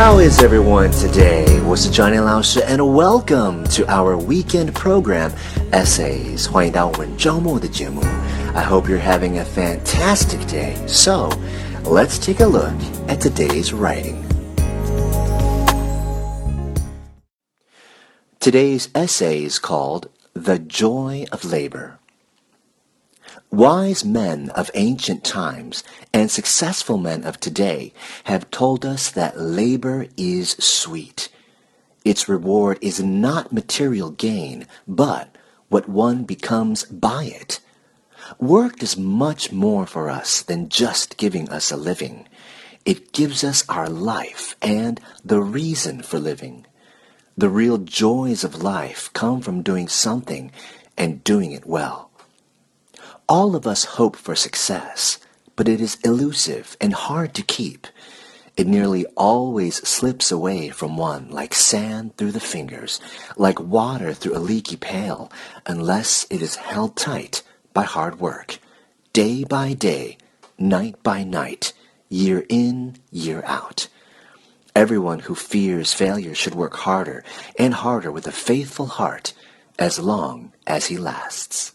[0.00, 1.62] How is everyone today?
[1.66, 5.30] 我是 Johnny 老师 and welcome to our weekend program
[5.72, 6.50] Essays.
[6.50, 8.00] 欢迎到我们周末的节目。
[8.54, 10.74] I hope you're having a fantastic day.
[10.88, 11.30] So,
[11.84, 12.72] let's take a look
[13.08, 14.24] at today's writing.
[18.40, 22.00] Today's essay is called The Joy of Labor.
[23.51, 25.83] Wise men of ancient times
[26.13, 27.93] and successful men of today
[28.25, 31.29] have told us that labor is sweet.
[32.03, 35.35] Its reward is not material gain, but
[35.69, 37.59] what one becomes by it.
[38.39, 42.27] Work does much more for us than just giving us a living.
[42.85, 46.65] It gives us our life and the reason for living.
[47.37, 50.51] The real joys of life come from doing something
[50.97, 52.11] and doing it well.
[53.27, 55.17] All of us hope for success,
[55.55, 57.87] but it is elusive and hard to keep.
[58.55, 63.01] It nearly always slips away from one like sand through the fingers,
[63.35, 65.31] like water through a leaky pail,
[65.65, 67.41] unless it is held tight
[67.73, 68.59] by hard work,
[69.11, 70.19] day by day,
[70.59, 71.73] night by night,
[72.09, 73.87] year in, year out.
[74.75, 77.23] Everyone who fears failure should work harder
[77.57, 79.33] and harder with a faithful heart
[79.79, 81.74] as long as he lasts.